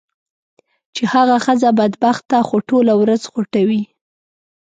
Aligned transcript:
چې 0.95 1.03
هغه 1.13 1.35
ښځه 1.45 1.69
بدبخته 1.79 2.37
خو 2.47 2.55
ټوله 2.69 2.93
ورځ 3.01 3.21
خوټوي. 3.31 3.81